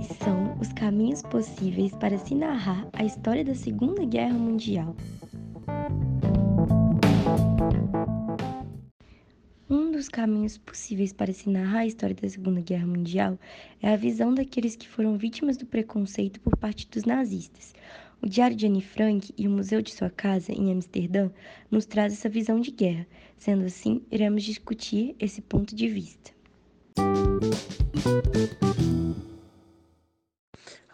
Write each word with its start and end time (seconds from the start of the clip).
Quais 0.00 0.18
são 0.18 0.58
os 0.58 0.72
caminhos 0.72 1.20
possíveis 1.20 1.94
para 1.94 2.16
se 2.16 2.34
narrar 2.34 2.88
a 2.94 3.04
história 3.04 3.44
da 3.44 3.54
Segunda 3.54 4.02
Guerra 4.02 4.32
Mundial? 4.32 4.96
Um 9.68 9.92
dos 9.92 10.08
caminhos 10.08 10.56
possíveis 10.56 11.12
para 11.12 11.34
se 11.34 11.50
narrar 11.50 11.80
a 11.80 11.86
história 11.86 12.16
da 12.16 12.26
Segunda 12.30 12.62
Guerra 12.62 12.86
Mundial 12.86 13.38
é 13.82 13.92
a 13.92 13.96
visão 13.96 14.32
daqueles 14.32 14.74
que 14.74 14.88
foram 14.88 15.18
vítimas 15.18 15.58
do 15.58 15.66
preconceito 15.66 16.40
por 16.40 16.56
parte 16.56 16.88
dos 16.88 17.04
nazistas. 17.04 17.74
O 18.22 18.26
Diário 18.26 18.56
de 18.56 18.66
Anne 18.66 18.80
Frank 18.80 19.34
e 19.36 19.46
o 19.46 19.50
Museu 19.50 19.82
de 19.82 19.92
sua 19.92 20.08
casa, 20.08 20.50
em 20.50 20.72
Amsterdã, 20.72 21.30
nos 21.70 21.84
traz 21.84 22.14
essa 22.14 22.28
visão 22.28 22.58
de 22.58 22.70
guerra. 22.70 23.06
Sendo 23.36 23.66
assim, 23.66 24.00
iremos 24.10 24.44
discutir 24.44 25.14
esse 25.18 25.42
ponto 25.42 25.74
de 25.76 25.88
vista. 25.88 26.32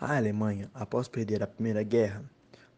A 0.09 0.19
Alemanha, 0.19 0.71
após 0.73 1.09
perder 1.09 1.43
a 1.43 1.49
Primeira 1.49 1.83
Guerra, 1.83 2.23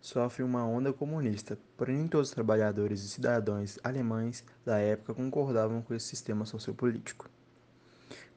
sofre 0.00 0.42
uma 0.42 0.64
onda 0.64 0.94
comunista, 0.94 1.58
porém 1.76 1.98
nem 1.98 2.08
todos 2.08 2.30
os 2.30 2.34
trabalhadores 2.34 3.02
e 3.02 3.08
cidadãos 3.10 3.78
alemães 3.84 4.42
da 4.64 4.78
época 4.78 5.12
concordavam 5.12 5.82
com 5.82 5.92
esse 5.92 6.06
sistema 6.06 6.46
sociopolítico. 6.46 7.28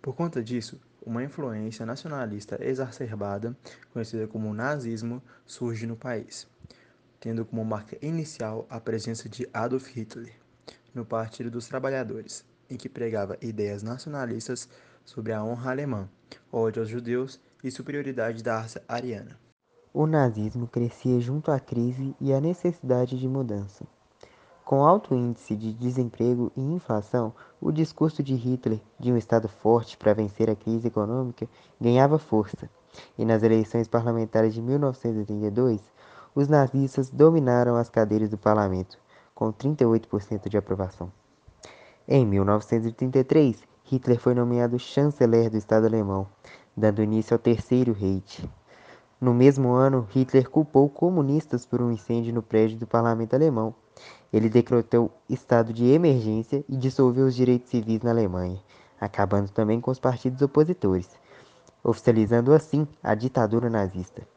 Por 0.02 0.14
conta 0.14 0.44
disso, 0.44 0.78
uma 1.06 1.24
influência 1.24 1.86
nacionalista 1.86 2.62
exacerbada, 2.62 3.56
conhecida 3.94 4.28
como 4.28 4.54
nazismo, 4.54 5.24
surge 5.46 5.88
no 5.88 5.96
país, 5.96 6.46
tendo 7.18 7.46
como 7.46 7.64
marca 7.64 7.98
inicial 8.02 8.68
a 8.70 8.78
presença 8.78 9.30
de 9.30 9.48
Adolf 9.54 9.88
Hitler 9.96 10.34
no 10.94 11.06
Partido 11.06 11.50
dos 11.50 11.66
Trabalhadores, 11.66 12.44
em 12.70 12.76
que 12.76 12.90
pregava 12.90 13.38
ideias 13.42 13.84
nacionalistas 13.84 14.68
sobre 15.06 15.32
a 15.32 15.42
honra 15.42 15.72
alemã, 15.72 16.10
ódio 16.52 16.82
aos 16.82 16.90
judeus 16.90 17.40
e 17.64 17.72
superioridade 17.72 18.44
da 18.44 18.60
raça 18.60 18.84
ariana. 18.88 19.40
O 19.94 20.08
nazismo 20.08 20.68
crescia 20.68 21.20
junto 21.20 21.52
à 21.52 21.60
crise 21.60 22.16
e 22.20 22.32
à 22.34 22.40
necessidade 22.40 23.20
de 23.20 23.28
mudança. 23.28 23.86
Com 24.64 24.86
alto 24.86 25.14
índice 25.14 25.56
de 25.56 25.74
desemprego 25.74 26.50
e 26.56 26.62
inflação, 26.62 27.34
o 27.60 27.72
discurso 27.72 28.24
de 28.24 28.34
Hitler 28.36 28.80
de 28.98 29.12
um 29.12 29.18
Estado 29.18 29.50
forte 29.50 29.98
para 29.98 30.14
vencer 30.14 30.50
a 30.50 30.56
crise 30.56 30.88
econômica 30.88 31.46
ganhava 31.80 32.18
força, 32.18 32.70
e 33.18 33.26
nas 33.26 33.44
eleições 33.44 33.88
parlamentares 33.88 34.54
de 34.54 34.62
1932, 34.62 35.82
os 36.34 36.48
nazistas 36.48 37.10
dominaram 37.10 37.76
as 37.76 37.90
cadeiras 37.90 38.30
do 38.30 38.38
parlamento, 38.38 38.98
com 39.36 39.52
38% 39.52 40.48
de 40.48 40.58
aprovação. 40.58 41.12
Em 42.08 42.26
1933, 42.26 43.64
Hitler 43.84 44.20
foi 44.20 44.34
nomeado 44.34 44.80
chanceler 44.80 45.50
do 45.50 45.58
Estado 45.58 45.86
alemão, 45.86 46.28
dando 46.76 47.04
início 47.04 47.34
ao 47.34 47.40
Terceiro 47.40 47.94
Reich. 47.94 48.48
No 49.20 49.34
mesmo 49.34 49.72
ano, 49.74 50.08
Hitler 50.12 50.50
culpou 50.50 50.90
comunistas 50.90 51.66
por 51.66 51.82
um 51.82 51.92
incêndio 51.92 52.34
no 52.34 52.42
prédio 52.42 52.80
do 52.80 52.88
parlamento 52.88 53.34
alemão. 53.36 53.76
Ele 54.34 54.50
decretou 54.50 55.12
estado 55.30 55.72
de 55.72 55.86
emergência 55.86 56.64
e 56.68 56.76
dissolveu 56.76 57.26
os 57.26 57.36
direitos 57.36 57.70
civis 57.70 58.02
na 58.02 58.10
Alemanha, 58.10 58.60
acabando 59.00 59.50
também 59.50 59.80
com 59.80 59.92
os 59.92 60.00
partidos 60.00 60.42
opositores, 60.42 61.10
oficializando 61.84 62.54
assim 62.54 62.88
a 63.04 63.14
ditadura 63.14 63.70
nazista. 63.70 64.28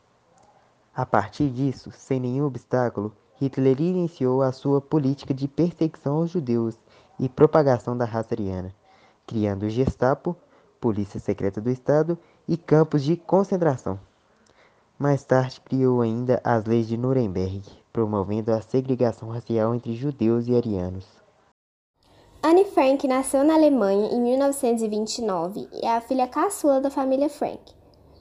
A 0.94 1.06
partir 1.06 1.48
disso, 1.48 1.90
sem 1.92 2.20
nenhum 2.20 2.44
obstáculo, 2.44 3.12
Hitler 3.40 3.80
iniciou 3.80 4.42
a 4.42 4.52
sua 4.52 4.80
política 4.80 5.34
de 5.34 5.48
perseguição 5.48 6.16
aos 6.16 6.30
judeus 6.30 6.78
e 7.18 7.28
propagação 7.28 7.96
da 7.96 8.04
raça 8.04 8.34
ariana, 8.34 8.74
criando 9.26 9.64
o 9.64 9.70
Gestapo, 9.70 10.36
Polícia 10.84 11.18
Secreta 11.18 11.62
do 11.62 11.70
Estado 11.70 12.18
e 12.46 12.58
campos 12.58 13.02
de 13.02 13.16
concentração. 13.16 13.98
Mais 14.98 15.24
tarde 15.24 15.58
criou 15.62 16.02
ainda 16.02 16.42
as 16.44 16.66
leis 16.66 16.86
de 16.86 16.98
Nuremberg, 16.98 17.62
promovendo 17.90 18.52
a 18.52 18.60
segregação 18.60 19.30
racial 19.30 19.74
entre 19.74 19.94
judeus 19.94 20.46
e 20.46 20.54
arianos. 20.54 21.06
Anne 22.42 22.66
Frank 22.66 23.08
nasceu 23.08 23.42
na 23.42 23.54
Alemanha 23.54 24.08
em 24.12 24.20
1929 24.20 25.68
e 25.72 25.86
é 25.86 25.96
a 25.96 26.02
filha 26.02 26.28
caçula 26.28 26.82
da 26.82 26.90
família 26.90 27.30
Frank. 27.30 27.72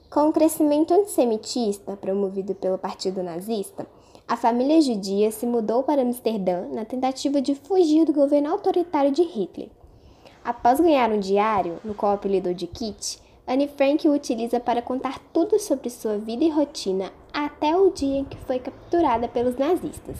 Com 0.08 0.30
o 0.30 0.32
crescimento 0.32 0.94
antissemitista 0.94 1.98
promovido 1.98 2.54
pelo 2.54 2.78
Partido 2.78 3.22
Nazista, 3.22 3.86
a 4.26 4.38
família 4.38 4.80
judia 4.80 5.30
se 5.30 5.44
mudou 5.44 5.82
para 5.82 6.00
Amsterdã 6.00 6.66
na 6.72 6.86
tentativa 6.86 7.42
de 7.42 7.54
fugir 7.54 8.06
do 8.06 8.12
governo 8.14 8.50
autoritário 8.50 9.12
de 9.12 9.22
Hitler. 9.22 9.68
Após 10.44 10.78
ganhar 10.78 11.10
um 11.10 11.18
diário, 11.18 11.78
no 11.82 11.94
qual 11.94 12.12
apelidou 12.12 12.52
de 12.52 12.66
Kit, 12.66 13.18
Anne 13.46 13.66
Frank 13.66 14.06
o 14.06 14.12
utiliza 14.12 14.60
para 14.60 14.82
contar 14.82 15.18
tudo 15.32 15.58
sobre 15.58 15.88
sua 15.88 16.18
vida 16.18 16.44
e 16.44 16.50
rotina 16.50 17.10
até 17.32 17.74
o 17.74 17.90
dia 17.90 18.18
em 18.18 18.24
que 18.24 18.36
foi 18.36 18.58
capturada 18.58 19.26
pelos 19.26 19.56
nazistas. 19.56 20.18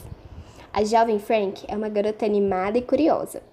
A 0.73 0.83
jovem 0.83 1.19
Frank 1.19 1.63
é 1.67 1.75
uma 1.77 1.89
garota 1.89 2.25
animada 2.25 2.75
e 2.75 2.81
curiosa. 2.81 3.43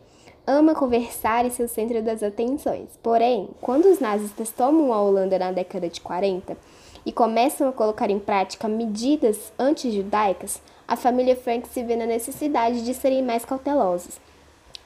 Ama 0.46 0.74
conversar 0.74 1.44
e 1.44 1.50
ser 1.50 1.64
o 1.64 1.68
centro 1.68 2.02
das 2.02 2.22
atenções. 2.22 2.98
Porém, 3.02 3.50
quando 3.60 3.84
os 3.84 4.00
nazistas 4.00 4.50
tomam 4.50 4.94
a 4.94 5.02
Holanda 5.02 5.38
na 5.38 5.52
década 5.52 5.90
de 5.90 6.00
40 6.00 6.56
e 7.04 7.12
começam 7.12 7.68
a 7.68 7.72
colocar 7.72 8.08
em 8.08 8.18
prática 8.18 8.66
medidas 8.66 9.52
anti-judaicas, 9.58 10.60
a 10.88 10.96
família 10.96 11.36
Frank 11.36 11.68
se 11.68 11.82
vê 11.82 11.96
na 11.96 12.06
necessidade 12.06 12.82
de 12.82 12.94
serem 12.94 13.22
mais 13.22 13.44
cautelosos. 13.44 14.18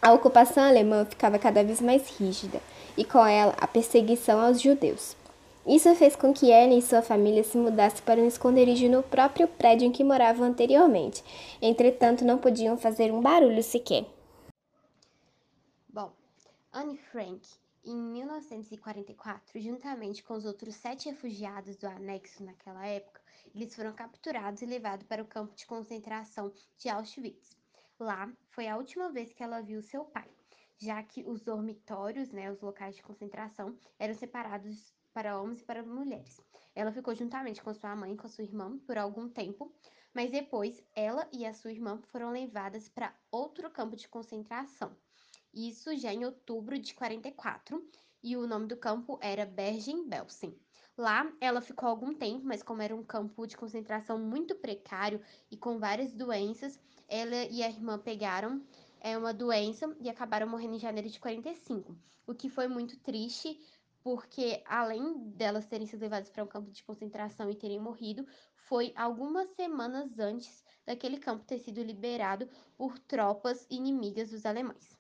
A 0.06 0.12
ocupação 0.12 0.62
alemã 0.62 1.05
ficava 1.05 1.37
cada 1.37 1.65
vez 1.65 1.81
mais 1.81 2.09
rígida 2.17 2.62
e 2.97 3.05
com 3.05 3.27
ela 3.27 3.56
a 3.61 3.67
perseguição 3.67 4.39
aos 4.39 4.61
judeus. 4.61 5.17
Isso 5.67 5.93
fez 5.97 6.15
com 6.15 6.33
que 6.33 6.53
Anne 6.53 6.78
e 6.78 6.83
sua 6.83 7.03
família 7.03 7.43
se 7.43 7.59
mudassem 7.59 8.05
para 8.05 8.21
um 8.21 8.28
esconderijo 8.28 8.89
no 8.89 9.03
próprio 9.03 9.49
prédio 9.49 9.89
em 9.89 9.91
que 9.91 10.05
moravam 10.05 10.47
anteriormente. 10.47 11.25
Entretanto, 11.61 12.25
não 12.25 12.39
podiam 12.39 12.78
fazer 12.78 13.12
um 13.12 13.21
barulho 13.21 13.61
sequer. 13.65 14.06
Bom, 15.89 16.12
Anne 16.72 16.97
Frank, 17.11 17.41
em 17.84 17.97
1944, 17.97 19.61
juntamente 19.61 20.22
com 20.22 20.34
os 20.34 20.45
outros 20.45 20.77
sete 20.77 21.11
refugiados 21.11 21.75
do 21.75 21.89
anexo 21.89 22.45
naquela 22.45 22.87
época, 22.87 23.21
eles 23.53 23.75
foram 23.75 23.93
capturados 23.93 24.62
e 24.62 24.66
levados 24.66 25.05
para 25.09 25.21
o 25.21 25.27
campo 25.27 25.53
de 25.56 25.66
concentração 25.66 26.53
de 26.78 26.89
Auschwitz. 26.89 27.56
Lá 27.99 28.33
foi 28.51 28.69
a 28.69 28.77
última 28.77 29.11
vez 29.11 29.33
que 29.33 29.43
ela 29.43 29.61
viu 29.61 29.83
seu 29.83 30.05
pai 30.05 30.31
já 30.79 31.03
que 31.03 31.25
os 31.27 31.41
dormitórios, 31.41 32.31
né, 32.31 32.51
os 32.51 32.61
locais 32.61 32.95
de 32.97 33.03
concentração, 33.03 33.77
eram 33.99 34.15
separados 34.15 34.93
para 35.12 35.41
homens 35.41 35.61
e 35.61 35.65
para 35.65 35.83
mulheres. 35.83 36.41
Ela 36.75 36.93
ficou 36.93 37.15
juntamente 37.15 37.62
com 37.62 37.73
sua 37.73 37.97
mãe 37.97 38.12
e 38.12 38.17
com 38.17 38.29
sua 38.29 38.45
irmã 38.45 38.79
por 38.81 38.99
algum 38.99 39.29
tempo, 39.29 39.75
mas 40.15 40.31
depois 40.31 40.83
ela 40.95 41.27
e 41.33 41.47
a 41.47 41.55
sua 41.55 41.73
irmã 41.73 42.01
foram 42.03 42.31
levadas 42.31 42.89
para 42.89 43.15
outro 43.31 43.71
campo 43.71 43.97
de 43.97 44.09
concentração. 44.09 44.95
Isso 45.55 45.97
já 45.97 46.13
em 46.13 46.25
outubro 46.25 46.78
de 46.78 46.95
44, 46.95 47.83
e 48.23 48.37
o 48.37 48.47
nome 48.47 48.67
do 48.67 48.77
campo 48.77 49.19
era 49.23 49.47
Bergen-Belsen. 49.47 50.59
Lá 50.99 51.31
ela 51.41 51.61
ficou 51.61 51.89
algum 51.89 52.13
tempo, 52.15 52.45
mas 52.45 52.63
como 52.63 52.83
era 52.83 52.95
um 52.95 53.05
campo 53.05 53.47
de 53.47 53.57
concentração 53.57 54.19
muito 54.19 54.55
precário 54.55 55.23
e 55.51 55.57
com 55.57 55.78
várias 55.78 56.13
doenças, 56.13 56.78
ela 57.09 57.44
e 57.50 57.62
a 57.62 57.69
irmã 57.69 57.99
pegaram 57.99 58.62
é 59.00 59.17
uma 59.17 59.33
doença 59.33 59.94
e 60.00 60.09
acabaram 60.09 60.49
morrendo 60.49 60.75
em 60.75 60.78
janeiro 60.78 61.09
de 61.09 61.21
45, 61.21 61.97
o 62.27 62.34
que 62.34 62.49
foi 62.49 62.67
muito 62.67 62.99
triste, 62.99 63.61
porque 64.03 64.62
além 64.67 65.31
delas 65.31 65.66
terem 65.66 65.87
sido 65.87 66.00
levadas 66.00 66.31
para 66.31 66.45
um 66.45 66.47
campo 66.47 66.71
de 66.71 66.83
concentração 66.83 67.50
e 67.50 67.55
terem 67.55 67.81
morrido, 67.81 68.27
foi 68.55 68.93
algumas 68.97 69.49
semanas 69.50 70.19
antes 70.19 70.65
daquele 70.84 71.19
campo 71.19 71.45
ter 71.45 71.59
sido 71.59 71.83
liberado 71.83 72.49
por 72.77 72.99
tropas 72.99 73.66
inimigas 73.71 74.31
dos 74.31 74.47
alemães. 74.47 74.97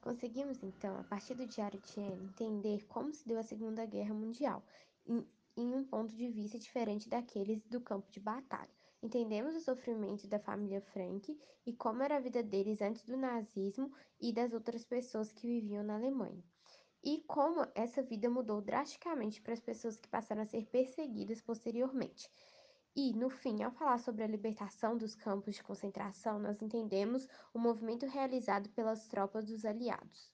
Conseguimos 0.00 0.62
então, 0.62 0.96
a 0.98 1.04
partir 1.04 1.34
do 1.34 1.46
Diário 1.46 1.80
de 1.80 2.00
Anne, 2.00 2.24
entender 2.24 2.86
como 2.86 3.12
se 3.12 3.26
deu 3.26 3.38
a 3.38 3.42
Segunda 3.42 3.84
Guerra 3.84 4.14
Mundial, 4.14 4.62
em, 5.06 5.26
em 5.56 5.74
um 5.74 5.84
ponto 5.84 6.14
de 6.14 6.28
vista 6.28 6.58
diferente 6.58 7.08
daqueles 7.08 7.62
do 7.64 7.80
campo 7.80 8.10
de 8.10 8.18
batalha. 8.18 8.79
Entendemos 9.02 9.56
o 9.56 9.60
sofrimento 9.60 10.28
da 10.28 10.38
família 10.38 10.82
Frank 10.82 11.34
e 11.64 11.72
como 11.72 12.02
era 12.02 12.16
a 12.16 12.20
vida 12.20 12.42
deles 12.42 12.82
antes 12.82 13.02
do 13.04 13.16
nazismo 13.16 13.90
e 14.20 14.30
das 14.30 14.52
outras 14.52 14.84
pessoas 14.84 15.32
que 15.32 15.46
viviam 15.46 15.82
na 15.82 15.94
Alemanha. 15.94 16.44
E 17.02 17.24
como 17.26 17.66
essa 17.74 18.02
vida 18.02 18.28
mudou 18.28 18.60
drasticamente 18.60 19.40
para 19.40 19.54
as 19.54 19.60
pessoas 19.60 19.96
que 19.96 20.06
passaram 20.06 20.42
a 20.42 20.46
ser 20.46 20.66
perseguidas 20.66 21.40
posteriormente. 21.40 22.30
E, 22.94 23.14
no 23.14 23.30
fim, 23.30 23.62
ao 23.62 23.70
falar 23.70 23.98
sobre 23.98 24.22
a 24.22 24.26
libertação 24.26 24.98
dos 24.98 25.14
campos 25.14 25.54
de 25.54 25.62
concentração, 25.62 26.38
nós 26.38 26.60
entendemos 26.60 27.26
o 27.54 27.58
movimento 27.58 28.04
realizado 28.04 28.68
pelas 28.70 29.08
tropas 29.08 29.46
dos 29.46 29.64
aliados. 29.64 30.30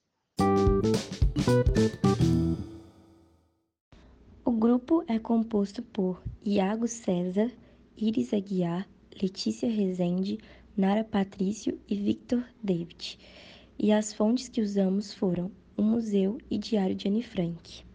O 4.45 4.51
grupo 4.51 5.05
é 5.07 5.21
composto 5.21 5.83
por 5.83 6.21
Iago 6.45 6.89
César, 6.89 7.53
Iris 7.99 8.35
Aguiar, 8.35 8.87
Letícia 9.23 9.67
Rezende, 9.67 10.37
Nara 10.77 11.03
Patrício 11.03 11.81
e 11.89 11.95
Victor 11.97 12.45
David. 12.63 13.19
E 13.79 13.91
as 13.91 14.13
fontes 14.13 14.51
que 14.51 14.61
usamos 14.61 15.15
foram 15.15 15.51
o 15.79 15.83
Museu 15.83 16.37
e 16.51 16.59
Diário 16.59 16.95
de 16.95 17.09
Anne 17.09 17.23
Frank. 17.23 17.86